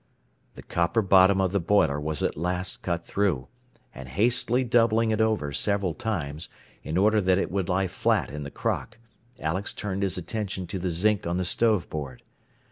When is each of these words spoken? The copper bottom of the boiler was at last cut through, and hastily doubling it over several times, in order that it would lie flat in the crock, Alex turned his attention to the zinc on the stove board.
The 0.55 0.63
copper 0.63 1.03
bottom 1.03 1.39
of 1.39 1.51
the 1.51 1.59
boiler 1.59 2.01
was 2.01 2.23
at 2.23 2.35
last 2.35 2.81
cut 2.81 3.05
through, 3.05 3.47
and 3.93 4.09
hastily 4.09 4.63
doubling 4.63 5.11
it 5.11 5.21
over 5.21 5.53
several 5.53 5.93
times, 5.93 6.49
in 6.81 6.97
order 6.97 7.21
that 7.21 7.37
it 7.37 7.51
would 7.51 7.69
lie 7.69 7.87
flat 7.87 8.31
in 8.31 8.41
the 8.41 8.49
crock, 8.49 8.97
Alex 9.39 9.73
turned 9.73 10.01
his 10.01 10.17
attention 10.17 10.65
to 10.65 10.79
the 10.79 10.89
zinc 10.89 11.27
on 11.27 11.37
the 11.37 11.45
stove 11.45 11.87
board. 11.87 12.23